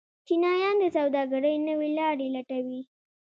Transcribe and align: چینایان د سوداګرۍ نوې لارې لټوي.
چینایان 0.27 0.75
د 0.79 0.83
سوداګرۍ 0.97 1.55
نوې 1.67 1.89
لارې 1.97 2.27
لټوي. 2.35 2.81